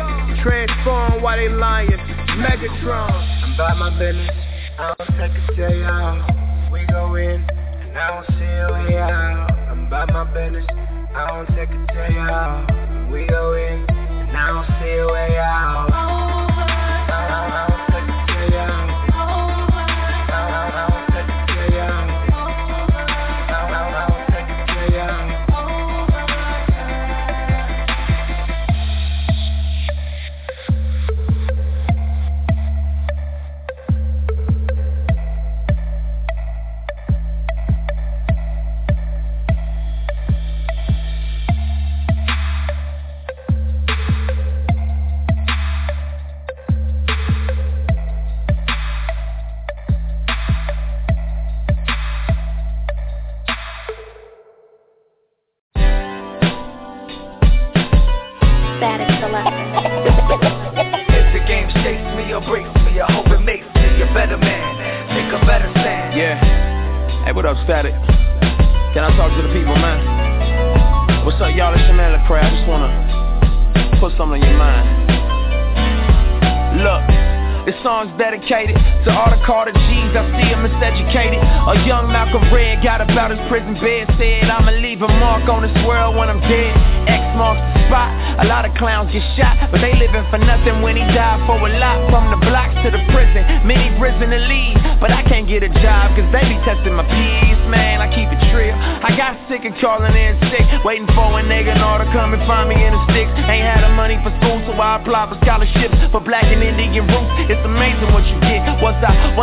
[0.43, 1.91] Transform while they lying,
[2.39, 3.11] Megatron.
[3.11, 4.31] I'm by my business,
[4.79, 6.71] I don't take a day out.
[6.73, 9.51] We go in, and I don't see a way out.
[9.69, 10.88] I'm by my business.
[11.19, 12.78] I don't take a day out.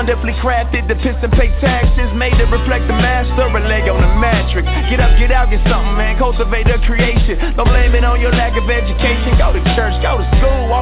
[0.06, 4.70] Wonderfully crafted, the piston pay taxes Made to reflect the master, leg on the matrix.
[4.86, 7.58] Get up, get out, get something, man, cultivate a creation.
[7.58, 9.15] Don't blame it on your lack of education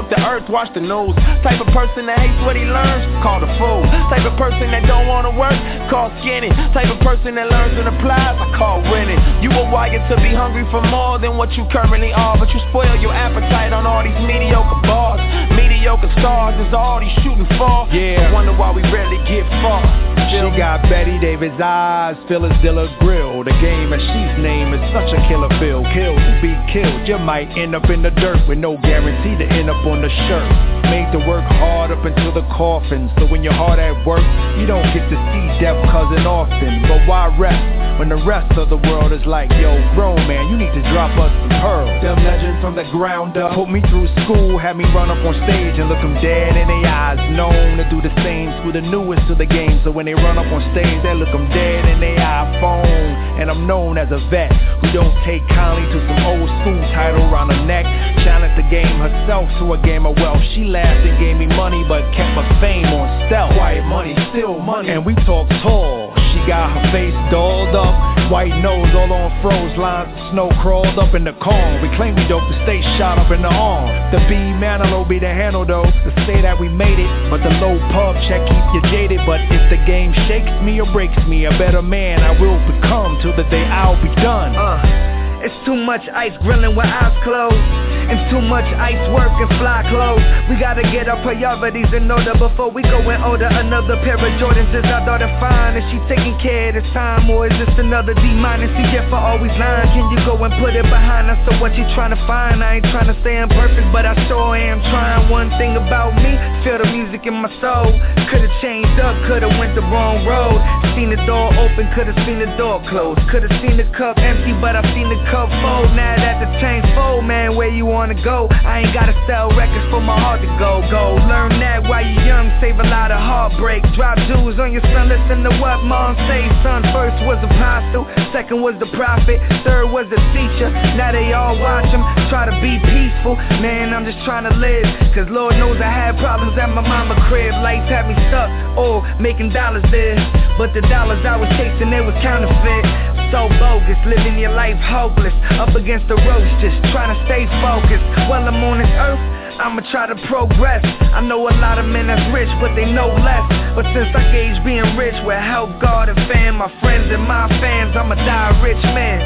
[0.03, 1.15] walk the earth, watch the news.
[1.43, 3.83] Type of person that hates what he learns, call the fool.
[4.11, 5.55] Type of person that don't wanna work,
[5.89, 6.49] call skinny.
[6.75, 9.19] Type of person that learns and applies, I call winning.
[9.41, 12.59] You were wired to be hungry for more than what you currently are But you
[12.69, 15.21] spoil your appetite on all these mediocre bars.
[15.55, 17.87] Mediocre stars is all these shooting for.
[17.91, 18.27] Yeah.
[18.27, 23.43] I wonder why we rarely get far She got Bette Davis eyes, Phyllis Diller grill.
[23.43, 27.19] The game and she's name is such a killer feel Killed to be killed, you
[27.19, 30.82] might end up in the dirt With no guarantee to end up on the shirt
[30.89, 33.09] Made to work hard up until the coffin.
[33.17, 34.23] So when you're hard at work,
[34.59, 36.83] you don't get to see death cousin often.
[36.87, 40.57] But why rest when the rest of the world is like Yo, grown man, you
[40.57, 41.93] need to drop us some pearls.
[42.01, 45.37] Them legend from the ground up Put me through school, had me run up on
[45.45, 47.21] stage And look them dead in the eyes.
[47.37, 49.79] Known to do the same, school the newest to the game.
[49.85, 53.39] So when they run up on stage, they look them dead in their iPhone.
[53.39, 57.29] And I'm known as a vet Who don't take kindly to some old school title
[57.29, 57.85] around the neck.
[58.25, 60.41] Challenged the game herself to a game of wealth.
[60.57, 63.53] She laughed and gave me money but kept her fame on stealth.
[63.55, 64.89] Quiet money, still money.
[64.89, 66.13] And we talk tall.
[66.33, 68.31] She got her face dolled up.
[68.31, 72.15] White nose all on froze lines of snow crawled up in the corn We claim
[72.15, 73.91] we dope, the state shot up in the arm.
[74.11, 75.85] The B Manilow be the handle though.
[75.85, 79.21] To say that we made it But the low pub check keep you jaded.
[79.27, 83.19] But if the game shakes me or breaks me A better man I will become
[83.21, 84.55] Till the day I'll be done.
[84.55, 85.12] Uh,
[85.43, 87.59] It's too much ice grilling with eyes closed
[88.07, 90.23] and too much ice work and fly clothes.
[90.47, 94.31] We gotta get our priorities in order before we go and order another pair of
[94.39, 94.71] Jordans.
[94.71, 95.75] Is our daughter fine?
[95.75, 97.27] Is she taking care of time?
[97.27, 98.71] Or is this another D minus?
[98.71, 99.91] See, Jeff always lying.
[99.91, 101.35] Can you go and put it behind us?
[101.43, 102.63] So what you trying to find?
[102.63, 105.27] I ain't trying to say I'm perfect, but I sure am trying.
[105.27, 107.91] One thing about me, feel the music in my soul.
[108.31, 110.55] Could've changed up, could've went the wrong road.
[110.95, 113.19] Seen the door open, could've seen the door closed.
[113.27, 115.89] Could've seen the cup empty, but I've seen the cup full.
[115.97, 118.45] Now that the chain's full, man, where you wanna go?
[118.51, 120.85] I ain't gotta sell records for my heart to go.
[120.93, 123.81] Go learn that while you young, save a lot of heartbreak.
[123.97, 126.45] Drop jewels on your son, listen to what mom say.
[126.61, 130.69] Son first was apostle, second was the prophet, third was the teacher.
[130.93, 133.33] Now they all watch him, try to be peaceful.
[133.57, 134.85] Man, I'm just trying to live,
[135.17, 137.57] cause Lord knows I had problems at my mama crib.
[137.65, 140.13] Lights had me stuck, oh, making dollars there.
[140.61, 143.12] But the dollars I was chasing, they was counterfeit.
[143.33, 145.33] So bogus, living your life hopeless.
[145.57, 148.05] Up against the ropes, just trying to stay focused.
[148.29, 149.17] While I'm on this earth,
[149.57, 150.85] I'ma try to progress.
[150.85, 153.41] I know a lot of men that's rich, but they know less.
[153.73, 157.49] But since I gauge being rich with help, God and fam, my friends and my
[157.57, 159.17] fans, I'ma die a rich man.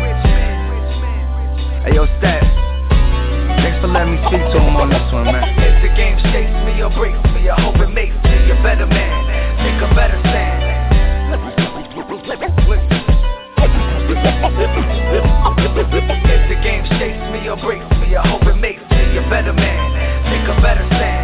[1.83, 2.47] Hey yo, Stat.
[3.59, 5.43] Thanks for letting me speak to him on this one, man.
[5.59, 8.87] If the game shakes me or breaks me, I hope it makes me a better
[8.87, 9.11] man.
[9.67, 10.15] Take a better
[16.29, 19.53] If the game shakes me or breaks me, I hope it makes me a better
[19.53, 19.77] man.
[20.25, 21.16] Take a better stand.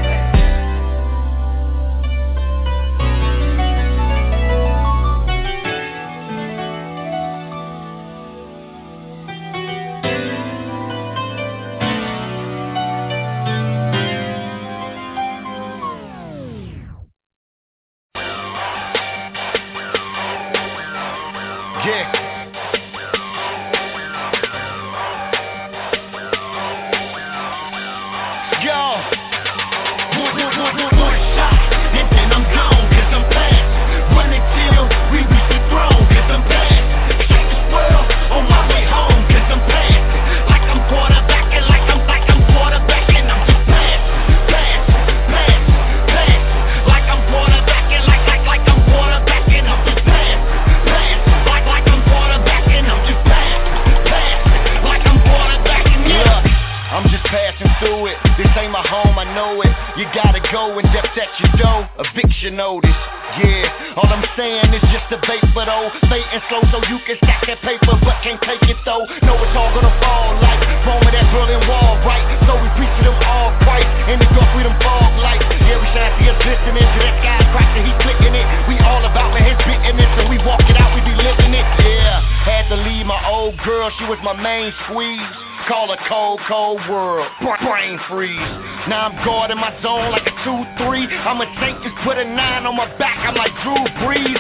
[88.14, 88.38] Freeze.
[88.88, 91.10] Now I'm guarding my zone like a 2-3.
[91.26, 93.18] I'ma take this, put a 9 on my back.
[93.26, 94.33] I'm like Drew Brees.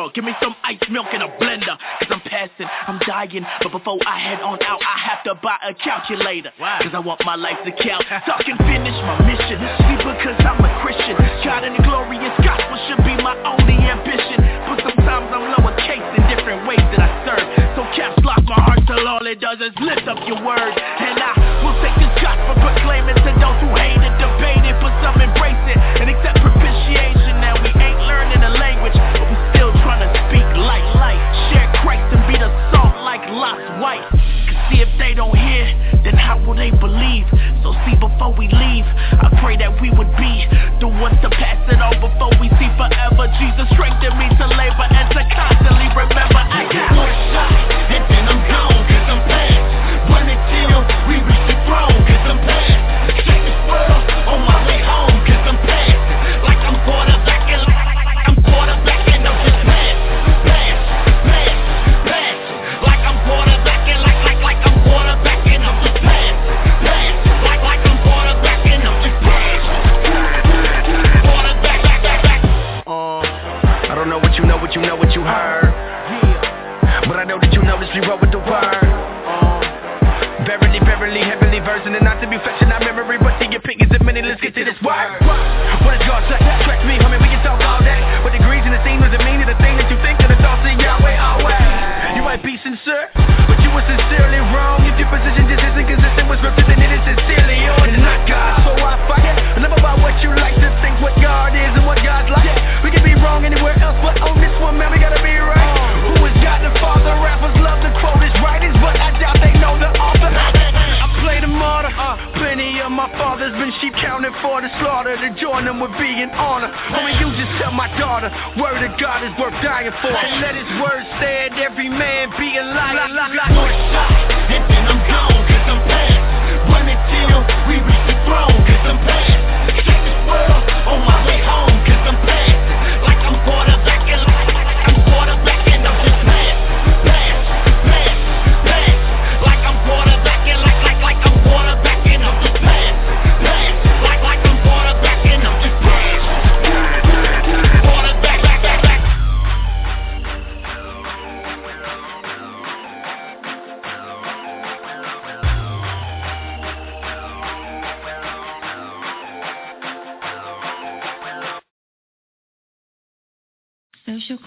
[0.00, 0.14] World.
[0.14, 1.76] Give me some ice milk in a blender.
[2.00, 3.44] Cause I'm passing, I'm dying.
[3.60, 6.52] But before I head on out, I have to buy a calculator.
[6.56, 8.04] Cause I want my life to count.
[8.24, 9.60] So I can finish my mission.
[9.60, 11.16] See, because I'm a Christian.
[11.44, 14.40] God in the glorious gospel should be my only ambition.
[14.64, 17.46] But sometimes I'm lowercase in different ways that I serve.
[17.76, 20.74] So caps lock my heart till all it does is lift up your word.
[20.80, 21.39] And I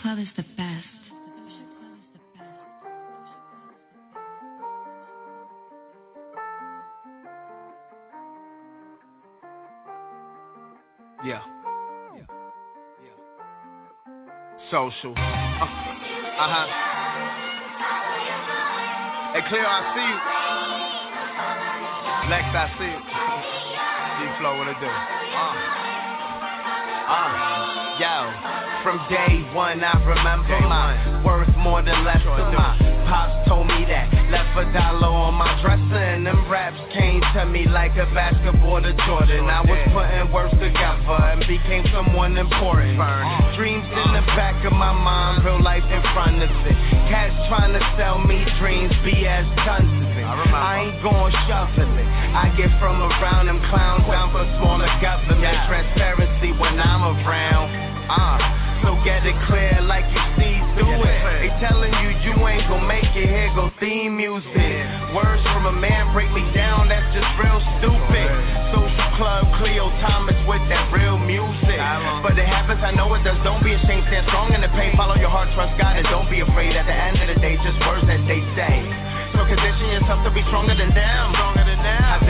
[0.04, 0.86] Club is the best.
[11.24, 11.40] Yeah.
[14.70, 15.14] Social.
[15.16, 15.22] Uh
[16.52, 16.68] huh.
[19.32, 20.20] Hey, Cleo, I see you.
[22.30, 23.00] Lex, I see you.
[24.34, 24.88] D-Flow, what it do?
[24.88, 25.74] Uh.
[27.08, 32.76] Uh, yo, from day one I remember my worth more than less than my
[33.08, 34.12] pops told me that.
[34.28, 38.84] Left a dollar on my dresser and them raps came to me like a basketball
[38.84, 39.48] to Jordan.
[39.48, 43.00] I was putting words together and became someone important.
[43.56, 46.76] Dreams in the back of my mind, real life in front of it.
[47.08, 50.28] Cats trying to sell me dreams, BS tons of it.
[50.28, 52.10] I ain't gon' shuffle it.
[52.36, 57.72] I get from around them clowns down for smaller government transparency when I'm around.
[58.12, 61.20] Uh, so get it clear like you see through it.
[61.40, 64.84] They telling you you ain't gon' make it here, go theme music.
[65.16, 68.30] Words from a man break me down, that's just real stupid.
[68.76, 71.80] Social club, Cleo Thomas with that real music.
[72.24, 73.40] But it happens, I know it does.
[73.44, 74.96] Don't be ashamed, stand strong in the pain.
[75.00, 76.76] Follow your heart, trust God, and don't be afraid.
[76.76, 78.84] At the end of the day, just words that they say.
[79.32, 81.24] So condition yourself to be stronger than them.
[81.36, 82.23] Stronger than them.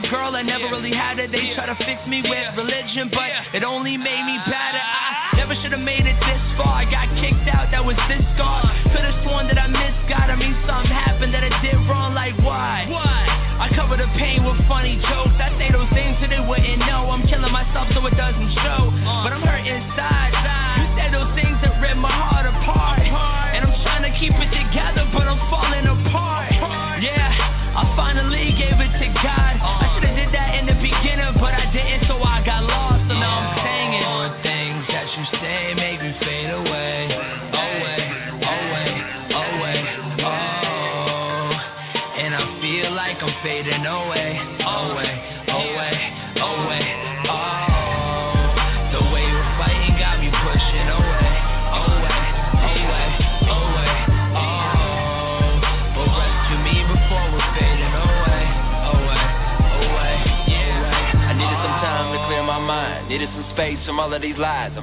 [0.00, 1.32] My girl, I never really had it.
[1.32, 3.25] They try to fix me with religion, but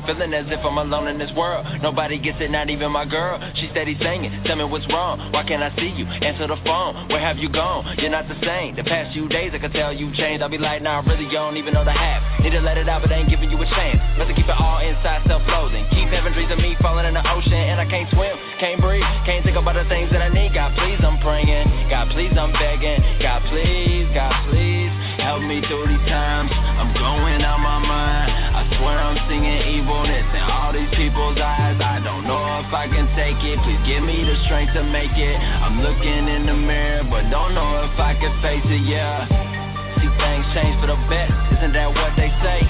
[0.06, 1.66] Feeling as if I'm alone in this world.
[1.82, 3.39] Nobody gets it, not even my girl.
[3.56, 4.43] She steady singing.
[4.45, 5.32] Tell me what's wrong.
[5.32, 6.06] Why can't I see you?
[6.06, 7.08] Answer the phone.
[7.08, 7.95] Where have you gone?
[7.99, 8.76] You're not the same.
[8.76, 10.43] The past few days I could tell you changed.
[10.43, 12.22] I'll be like, nah, really, you don't even know the half.
[12.41, 13.99] Need to let it out, but I ain't giving you a chance.
[14.18, 15.88] Better keep it all inside, self-loathing.
[15.91, 19.08] Keep having dreams of me falling in the ocean, and I can't swim, can't breathe,
[19.26, 20.54] can't think about the things that I need.
[20.54, 21.89] God, please, I'm praying.
[21.89, 22.99] God, please, I'm begging.
[23.22, 24.91] God, please, God, please,
[25.24, 26.51] help me through these times.
[26.51, 28.53] I'm going out my mind.
[28.84, 31.77] I I'm seeing evilness in all these people's eyes.
[31.77, 33.61] I don't know if I can take it.
[33.61, 35.38] Please give me the strength to make it.
[35.38, 39.29] I'm looking in the mirror, but don't know if I can face it, yeah.
[40.01, 41.29] See things change for the best,
[41.61, 42.65] isn't that what they say?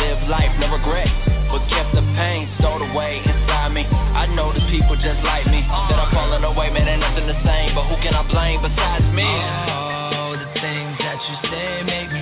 [0.00, 1.08] Live life, no regret,
[1.52, 3.84] but kept the pain stowed away inside me.
[3.84, 5.60] I know the people just like me.
[5.68, 7.76] That I'm falling away, man, ain't nothing the same.
[7.76, 9.28] But who can I blame besides me?
[9.28, 12.15] Oh, the things that you say make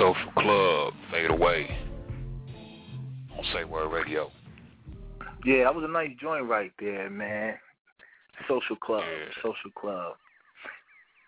[0.00, 1.68] Social Club, Fade Away.
[3.36, 4.30] On Say Word Radio.
[5.44, 7.54] Yeah, that was a nice joint right there, man.
[8.48, 9.02] Social club,
[9.42, 10.14] social club.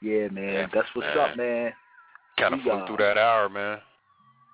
[0.01, 1.19] Yeah, man, Yeah, that's what's man.
[1.31, 1.73] up, man.
[2.39, 3.79] Kind of flew got- through that hour, man.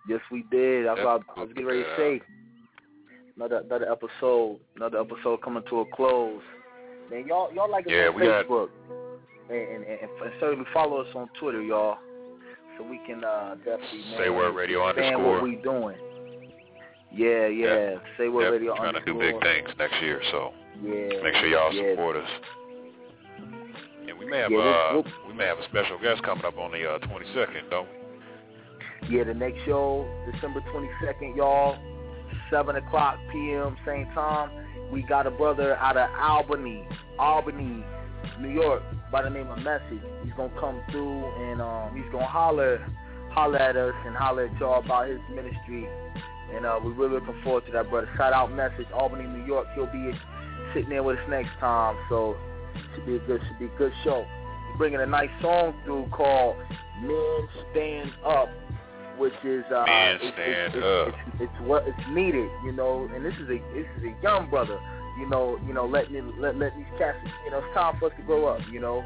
[0.09, 0.87] Yes, we did.
[0.87, 2.21] I was, I was getting ready to say
[3.37, 6.43] another another episode, another episode coming to a close.
[7.11, 8.69] Man, y'all y'all like us Yeah, on Facebook,
[9.51, 11.99] and, and, and, and certainly follow us on Twitter, y'all,
[12.79, 15.35] so we can uh, definitely Say Word Radio underscore.
[15.35, 15.97] what we doing.
[17.13, 17.97] Yeah, yeah.
[18.17, 20.53] Say what Yep, radio trying to do big things next year, so
[20.83, 21.23] Yeah.
[21.23, 21.93] make sure y'all yeah.
[21.93, 22.31] support us.
[24.09, 26.71] And we may have Yeah, uh we may have a special guest coming up on
[26.73, 29.17] the uh, 22nd, don't we?
[29.17, 31.79] Yeah, the next show, December 22nd, y'all,
[32.51, 34.51] 7 o'clock p.m., same time.
[34.93, 36.85] We got a brother out of Albany,
[37.19, 37.85] Albany,
[38.41, 40.03] New York, by the name of Message.
[40.25, 42.85] He's going to come through and um, he's going to holler,
[43.31, 45.89] holler at us and holler at y'all about his ministry.
[46.55, 48.09] And uh, we're really looking forward to that, brother.
[48.17, 49.67] Shout out Message, Albany, New York.
[49.75, 50.13] He'll be
[50.75, 52.37] sitting there with us next time, so
[52.95, 54.27] should be a good, should be a good show.
[54.71, 56.57] We're bringing a nice song through called
[57.03, 58.49] Men Stand Up
[59.19, 61.09] which is uh, stand up.
[61.09, 63.09] It's, it's, it's what it's needed, you know.
[63.13, 64.79] And this is a this is a young brother,
[65.19, 65.59] you know.
[65.67, 68.23] You know, letting it- let let these cats, you know, it's time for us to
[68.23, 69.05] grow up, you know.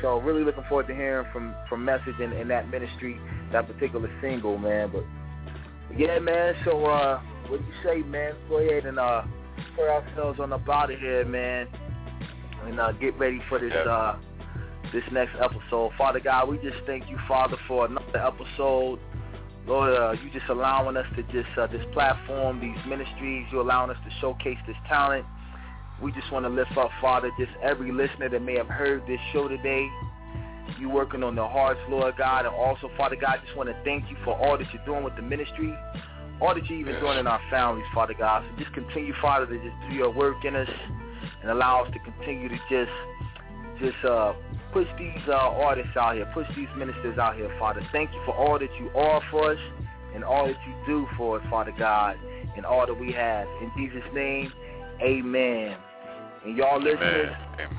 [0.00, 3.18] So really looking forward to hearing from from Message in, in that ministry,
[3.52, 4.90] that particular single, man.
[4.92, 5.04] But
[5.96, 6.54] yeah, man.
[6.64, 8.34] So uh, what do you say, man?
[8.48, 9.22] Go ahead and uh,
[9.76, 11.68] put ourselves on up out of here, man,
[12.64, 14.16] and uh, get ready for this uh
[14.92, 15.92] this next episode.
[15.96, 18.98] Father God, we just thank you, Father, for another episode.
[19.66, 23.90] Lord, uh, you just allowing us to just uh, this platform, these ministries, you allowing
[23.90, 25.24] us to showcase this talent.
[26.02, 29.20] We just want to lift up, Father, just every listener that may have heard this
[29.32, 29.88] show today.
[30.78, 34.10] You working on their hearts, Lord God, and also, Father God, just want to thank
[34.10, 35.72] you for all that you're doing with the ministry,
[36.40, 38.44] all that you're even doing in our families, Father God.
[38.50, 40.68] So just continue, Father, to just do your work in us
[41.40, 42.90] and allow us to continue to just
[43.80, 44.32] just uh,
[44.72, 47.86] push these uh, artists out here, push these ministers out here, Father.
[47.92, 49.58] Thank you for all that you are for us
[50.14, 52.16] and all that you do for us, Father God,
[52.56, 53.46] and all that we have.
[53.60, 54.52] In Jesus' name,
[55.00, 55.76] amen.
[56.44, 57.34] And y'all listeners,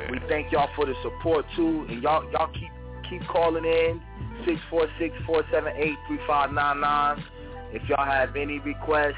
[0.09, 1.85] we thank y'all for the support too.
[1.89, 2.71] And y'all y'all keep
[3.09, 4.01] keep calling in
[4.45, 7.23] six four six four seven eight three five nine nine.
[7.71, 9.15] If y'all have any requests,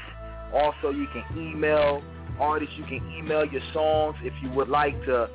[0.52, 2.02] also you can email
[2.40, 2.74] artists.
[2.76, 5.28] You can email your songs if you would like to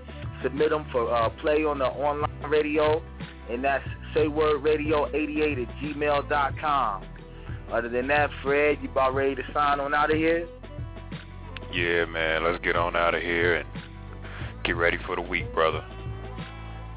[0.43, 3.01] submit them for uh, play on the online radio,
[3.49, 7.05] and that's saywordradio88 at gmail.com.
[7.71, 10.45] Other than that, Fred, you about ready to sign on out of here?
[11.71, 12.43] Yeah, man.
[12.43, 13.67] Let's get on out of here and
[14.63, 15.83] get ready for the week, brother.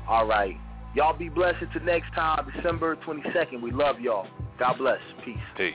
[0.09, 0.57] All right.
[0.95, 3.61] Y'all be blessed until next time, December 22nd.
[3.61, 4.29] We love y'all.
[4.59, 5.01] God bless.
[5.25, 5.37] Peace.
[5.57, 5.75] Peace.